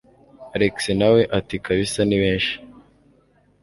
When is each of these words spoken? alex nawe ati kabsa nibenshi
alex 0.55 0.75
nawe 0.99 1.21
ati 1.37 1.55
kabsa 1.65 2.01
nibenshi 2.05 2.55